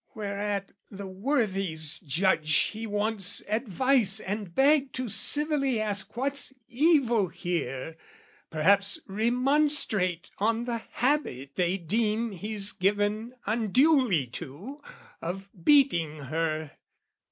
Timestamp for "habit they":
10.93-11.77